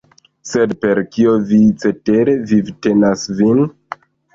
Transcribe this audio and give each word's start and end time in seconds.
Sed 0.51 0.73
per 0.85 1.01
kio 1.17 1.35
vi 1.53 1.61
cetere 1.85 2.37
vivtenas 2.57 3.33
vin? 3.41 3.67